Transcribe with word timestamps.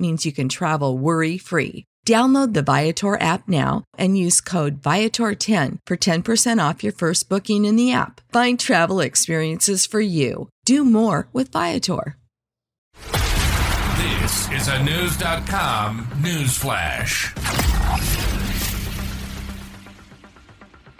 means 0.00 0.24
you 0.24 0.32
can 0.32 0.48
travel 0.48 0.96
worry 0.96 1.36
free. 1.38 1.84
Download 2.06 2.54
the 2.54 2.62
Viator 2.62 3.20
app 3.20 3.46
now 3.46 3.84
and 3.98 4.16
use 4.16 4.40
code 4.40 4.80
Viator10 4.80 5.78
for 5.86 5.96
10% 5.96 6.68
off 6.68 6.82
your 6.82 6.94
first 6.94 7.28
booking 7.28 7.66
in 7.66 7.76
the 7.76 7.92
app. 7.92 8.20
Find 8.32 8.58
travel 8.58 9.00
experiences 9.00 9.84
for 9.86 10.00
you. 10.00 10.48
Do 10.64 10.84
more 10.84 11.28
with 11.32 11.52
Viator. 11.52 12.16
This 14.00 14.50
is 14.50 14.68
a 14.68 14.78
Knewz.com 14.78 16.08
news 16.22 16.56
flash. 16.56 17.34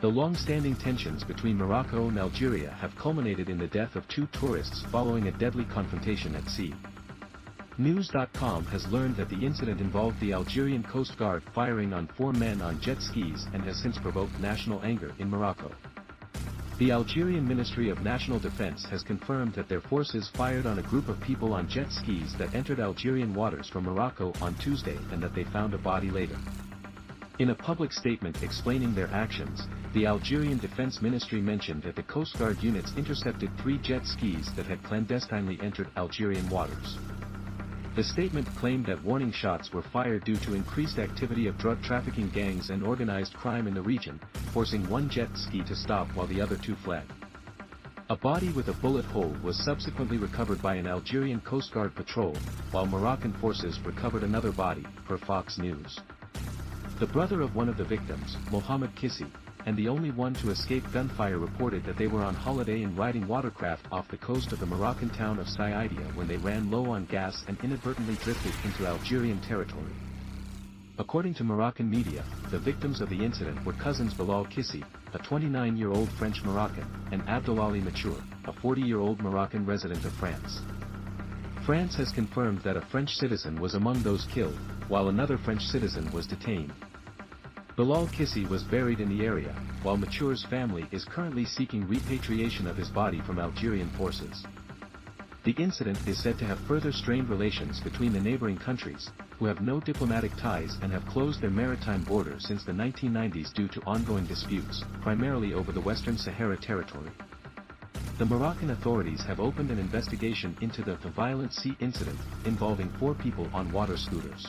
The 0.00 0.08
long-standing 0.08 0.76
tensions 0.76 1.24
between 1.24 1.56
Morocco 1.56 2.08
and 2.08 2.18
Algeria 2.18 2.70
have 2.80 2.94
culminated 2.96 3.48
in 3.48 3.58
the 3.58 3.66
death 3.66 3.96
of 3.96 4.06
two 4.08 4.26
tourists 4.32 4.82
following 4.92 5.26
a 5.26 5.32
deadly 5.32 5.64
confrontation 5.64 6.36
at 6.36 6.48
sea. 6.48 6.72
Knewz.com 7.78 8.64
has 8.66 8.84
learned 8.88 9.14
that 9.14 9.28
the 9.28 9.46
incident 9.46 9.80
involved 9.80 10.18
the 10.18 10.32
Algerian 10.32 10.82
Coast 10.82 11.16
Guard 11.16 11.44
firing 11.54 11.92
on 11.92 12.08
four 12.16 12.32
men 12.32 12.60
on 12.60 12.80
jet 12.80 13.00
skis 13.00 13.46
and 13.54 13.62
has 13.62 13.80
since 13.80 13.96
provoked 13.98 14.36
national 14.40 14.82
anger 14.82 15.12
in 15.20 15.30
Morocco. 15.30 15.70
The 16.80 16.90
Algerian 16.90 17.46
Ministry 17.46 17.88
of 17.88 18.02
National 18.02 18.40
Defense 18.40 18.84
has 18.86 19.04
confirmed 19.04 19.52
that 19.54 19.68
their 19.68 19.80
forces 19.80 20.28
fired 20.28 20.66
on 20.66 20.80
a 20.80 20.88
group 20.90 21.08
of 21.08 21.20
people 21.20 21.52
on 21.52 21.68
jet 21.68 21.92
skis 21.92 22.34
that 22.36 22.52
entered 22.52 22.80
Algerian 22.80 23.32
waters 23.32 23.68
from 23.68 23.84
Morocco 23.84 24.32
on 24.40 24.56
Tuesday 24.56 24.98
and 25.12 25.22
that 25.22 25.36
they 25.36 25.44
found 25.44 25.72
a 25.72 25.78
body 25.78 26.10
later. 26.10 26.36
In 27.38 27.50
a 27.50 27.54
public 27.54 27.92
statement 27.92 28.42
explaining 28.42 28.92
their 28.92 29.10
actions, 29.12 29.68
the 29.94 30.04
Algerian 30.04 30.58
Defense 30.58 31.00
Ministry 31.00 31.40
mentioned 31.40 31.84
that 31.84 31.94
the 31.94 32.02
Coast 32.02 32.36
Guard 32.40 32.60
units 32.60 32.92
intercepted 32.96 33.56
three 33.58 33.78
jet 33.78 34.04
skis 34.04 34.52
that 34.56 34.66
had 34.66 34.82
clandestinely 34.82 35.60
entered 35.62 35.86
Algerian 35.96 36.48
waters. 36.48 36.98
The 37.98 38.04
statement 38.04 38.46
claimed 38.54 38.86
that 38.86 39.02
warning 39.02 39.32
shots 39.32 39.72
were 39.72 39.82
fired 39.82 40.22
due 40.22 40.36
to 40.36 40.54
increased 40.54 41.00
activity 41.00 41.48
of 41.48 41.58
drug 41.58 41.82
trafficking 41.82 42.28
gangs 42.28 42.70
and 42.70 42.86
organized 42.86 43.34
crime 43.34 43.66
in 43.66 43.74
the 43.74 43.82
region, 43.82 44.20
forcing 44.52 44.88
one 44.88 45.08
jet 45.08 45.30
ski 45.34 45.64
to 45.64 45.74
stop 45.74 46.06
while 46.14 46.28
the 46.28 46.40
other 46.40 46.56
two 46.56 46.76
fled. 46.76 47.02
A 48.08 48.14
body 48.14 48.50
with 48.50 48.68
a 48.68 48.72
bullet 48.74 49.04
hole 49.06 49.34
was 49.42 49.58
subsequently 49.64 50.16
recovered 50.16 50.62
by 50.62 50.76
an 50.76 50.86
Algerian 50.86 51.40
Coast 51.40 51.72
Guard 51.72 51.92
patrol, 51.96 52.36
while 52.70 52.86
Moroccan 52.86 53.32
forces 53.32 53.80
recovered 53.80 54.22
another 54.22 54.52
body, 54.52 54.86
per 55.08 55.18
Fox 55.18 55.58
News. 55.58 55.98
The 57.00 57.06
brother 57.06 57.40
of 57.40 57.56
one 57.56 57.68
of 57.68 57.78
the 57.78 57.84
victims, 57.84 58.36
Mohamed 58.52 58.94
Kissi, 58.94 59.26
and 59.68 59.76
the 59.76 59.86
only 59.86 60.10
one 60.10 60.32
to 60.32 60.48
escape 60.48 60.82
gunfire 60.94 61.36
reported 61.36 61.84
that 61.84 61.98
they 61.98 62.06
were 62.06 62.24
on 62.24 62.34
holiday 62.34 62.84
and 62.84 62.96
riding 62.96 63.28
watercraft 63.28 63.84
off 63.92 64.08
the 64.08 64.16
coast 64.16 64.50
of 64.50 64.58
the 64.60 64.64
Moroccan 64.64 65.10
town 65.10 65.38
of 65.38 65.46
Saïdia 65.46 66.16
when 66.16 66.26
they 66.26 66.38
ran 66.38 66.70
low 66.70 66.86
on 66.86 67.04
gas 67.04 67.44
and 67.48 67.58
inadvertently 67.62 68.14
drifted 68.24 68.54
into 68.64 68.86
Algerian 68.86 69.38
territory. 69.42 69.92
According 70.98 71.34
to 71.34 71.44
Moroccan 71.44 71.90
media, 71.90 72.24
the 72.50 72.58
victims 72.58 73.02
of 73.02 73.10
the 73.10 73.22
incident 73.22 73.62
were 73.66 73.74
cousins 73.74 74.14
Bilal 74.14 74.46
Kissi, 74.46 74.82
a 75.12 75.18
29-year-old 75.18 76.10
French 76.12 76.42
Moroccan, 76.44 76.86
and 77.12 77.20
Abdelali 77.26 77.82
Machour, 77.82 78.22
a 78.46 78.52
40-year-old 78.54 79.20
Moroccan 79.20 79.66
resident 79.66 80.02
of 80.06 80.12
France. 80.14 80.62
France 81.66 81.94
has 81.96 82.10
confirmed 82.10 82.60
that 82.60 82.78
a 82.78 82.86
French 82.86 83.14
citizen 83.16 83.60
was 83.60 83.74
among 83.74 84.02
those 84.02 84.24
killed, 84.32 84.58
while 84.88 85.08
another 85.08 85.36
French 85.36 85.60
citizen 85.60 86.10
was 86.10 86.26
detained. 86.26 86.72
Bilal 87.78 88.08
Kissi 88.08 88.44
was 88.48 88.64
buried 88.64 88.98
in 88.98 89.08
the 89.08 89.24
area, 89.24 89.54
while 89.84 89.96
Machour's 89.96 90.42
family 90.42 90.88
is 90.90 91.04
currently 91.04 91.44
seeking 91.44 91.86
repatriation 91.86 92.66
of 92.66 92.76
his 92.76 92.88
body 92.88 93.20
from 93.20 93.38
Algerian 93.38 93.88
forces. 93.90 94.44
The 95.44 95.52
incident 95.52 95.96
is 96.08 96.20
said 96.20 96.40
to 96.40 96.44
have 96.44 96.58
further 96.66 96.90
strained 96.90 97.28
relations 97.28 97.78
between 97.78 98.12
the 98.12 98.20
neighboring 98.20 98.56
countries, 98.56 99.10
who 99.38 99.44
have 99.44 99.60
no 99.60 99.78
diplomatic 99.78 100.34
ties 100.34 100.76
and 100.82 100.90
have 100.90 101.06
closed 101.06 101.40
their 101.40 101.50
maritime 101.50 102.02
border 102.02 102.40
since 102.40 102.64
the 102.64 102.72
1990s 102.72 103.54
due 103.54 103.68
to 103.68 103.80
ongoing 103.82 104.26
disputes, 104.26 104.82
primarily 105.00 105.54
over 105.54 105.70
the 105.70 105.80
Western 105.80 106.18
Sahara 106.18 106.56
territory. 106.56 107.12
The 108.18 108.26
Moroccan 108.26 108.70
authorities 108.70 109.22
have 109.22 109.38
opened 109.38 109.70
an 109.70 109.78
investigation 109.78 110.56
into 110.62 110.82
the 110.82 110.96
violent 110.96 111.52
sea 111.52 111.76
incident, 111.78 112.18
involving 112.44 112.88
four 112.98 113.14
people 113.14 113.48
on 113.54 113.70
water 113.70 113.96
scooters. 113.96 114.48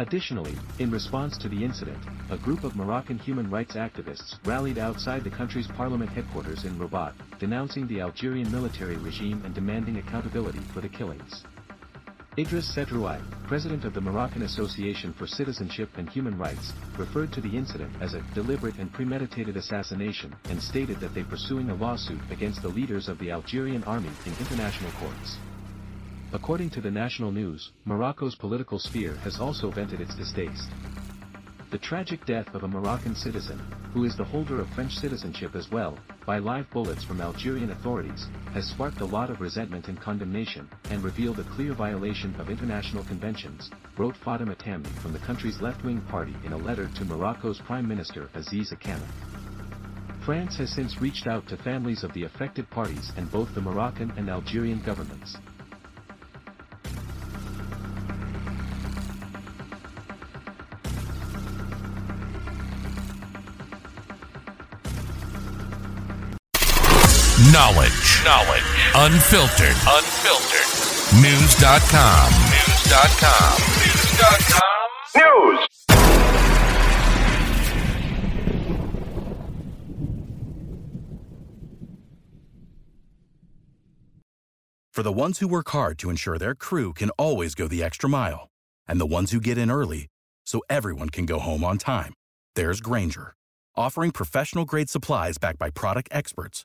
Additionally, 0.00 0.56
in 0.78 0.92
response 0.92 1.36
to 1.38 1.48
the 1.48 1.64
incident, 1.64 1.98
a 2.30 2.38
group 2.38 2.62
of 2.62 2.76
Moroccan 2.76 3.18
human 3.18 3.50
rights 3.50 3.74
activists 3.74 4.38
rallied 4.44 4.78
outside 4.78 5.24
the 5.24 5.30
country's 5.30 5.66
parliament 5.66 6.08
headquarters 6.10 6.64
in 6.64 6.78
Rabat, 6.78 7.14
denouncing 7.40 7.88
the 7.88 8.00
Algerian 8.00 8.50
military 8.52 8.96
regime 8.96 9.42
and 9.44 9.52
demanding 9.54 9.96
accountability 9.96 10.60
for 10.72 10.80
the 10.80 10.88
killings. 10.88 11.42
Idriss 12.36 12.72
Sedraoui, 12.72 13.20
president 13.48 13.84
of 13.84 13.92
the 13.92 14.00
Moroccan 14.00 14.42
Association 14.42 15.12
for 15.12 15.26
Citizenship 15.26 15.88
and 15.96 16.08
Human 16.08 16.38
Rights, 16.38 16.72
referred 16.96 17.32
to 17.32 17.40
the 17.40 17.56
incident 17.56 17.90
as 18.00 18.14
a 18.14 18.22
deliberate 18.34 18.78
and 18.78 18.92
premeditated 18.92 19.56
assassination 19.56 20.32
and 20.44 20.62
stated 20.62 21.00
that 21.00 21.12
they 21.12 21.24
pursuing 21.24 21.70
a 21.70 21.74
lawsuit 21.74 22.20
against 22.30 22.62
the 22.62 22.68
leaders 22.68 23.08
of 23.08 23.18
the 23.18 23.32
Algerian 23.32 23.82
army 23.82 24.12
in 24.26 24.32
international 24.38 24.92
courts. 24.92 25.38
According 26.30 26.68
to 26.70 26.82
the 26.82 26.90
national 26.90 27.32
news, 27.32 27.72
Morocco's 27.86 28.34
political 28.34 28.78
sphere 28.78 29.14
has 29.24 29.40
also 29.40 29.70
vented 29.70 30.02
its 30.02 30.14
distaste. 30.14 30.68
The 31.70 31.78
tragic 31.78 32.26
death 32.26 32.54
of 32.54 32.64
a 32.64 32.68
Moroccan 32.68 33.14
citizen, 33.14 33.58
who 33.94 34.04
is 34.04 34.14
the 34.14 34.24
holder 34.24 34.60
of 34.60 34.68
French 34.70 34.94
citizenship 34.94 35.54
as 35.54 35.70
well, 35.70 35.98
by 36.26 36.36
live 36.36 36.68
bullets 36.70 37.02
from 37.02 37.22
Algerian 37.22 37.70
authorities, 37.70 38.26
has 38.52 38.68
sparked 38.68 39.00
a 39.00 39.06
lot 39.06 39.30
of 39.30 39.40
resentment 39.40 39.88
and 39.88 39.98
condemnation, 39.98 40.68
and 40.90 41.02
revealed 41.02 41.38
a 41.38 41.44
clear 41.44 41.72
violation 41.72 42.34
of 42.38 42.50
international 42.50 43.04
conventions, 43.04 43.70
wrote 43.96 44.16
Fatima 44.16 44.54
Tamni 44.54 44.90
from 45.00 45.14
the 45.14 45.18
country's 45.20 45.62
left-wing 45.62 46.02
party 46.10 46.36
in 46.44 46.52
a 46.52 46.58
letter 46.58 46.90
to 46.96 47.06
Morocco's 47.06 47.60
Prime 47.60 47.88
Minister 47.88 48.28
Aziz 48.34 48.70
Akhannouch. 48.70 50.24
France 50.26 50.58
has 50.58 50.70
since 50.70 51.00
reached 51.00 51.26
out 51.26 51.48
to 51.48 51.56
families 51.56 52.04
of 52.04 52.12
the 52.12 52.24
affected 52.24 52.68
parties 52.68 53.12
and 53.16 53.32
both 53.32 53.54
the 53.54 53.62
Moroccan 53.62 54.12
and 54.18 54.28
Algerian 54.28 54.82
governments. 54.82 55.38
Knowledge. 67.58 68.22
Knowledge. 68.24 68.70
Unfiltered. 68.94 69.74
Unfiltered. 69.82 70.68
Knewz.com. 71.20 72.30
Knewz.com. 72.54 73.58
Knewz.com. 73.82 74.62
News. 75.16 75.66
For 84.92 85.02
the 85.02 85.12
ones 85.12 85.40
who 85.40 85.48
work 85.48 85.70
hard 85.70 85.98
to 85.98 86.10
ensure 86.10 86.38
their 86.38 86.54
crew 86.54 86.92
can 86.92 87.10
always 87.18 87.56
go 87.56 87.66
the 87.66 87.82
extra 87.82 88.08
mile, 88.08 88.48
and 88.86 89.00
the 89.00 89.06
ones 89.06 89.32
who 89.32 89.40
get 89.40 89.58
in 89.58 89.68
early 89.68 90.06
so 90.46 90.60
everyone 90.70 91.08
can 91.10 91.26
go 91.26 91.40
home 91.40 91.64
on 91.64 91.78
time, 91.78 92.14
there's 92.54 92.80
Grainger, 92.80 93.34
offering 93.74 94.12
professional 94.12 94.64
grade 94.64 94.88
supplies 94.88 95.38
backed 95.38 95.58
by 95.58 95.70
product 95.70 96.08
experts 96.12 96.64